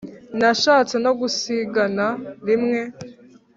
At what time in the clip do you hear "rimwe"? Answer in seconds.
2.47-2.79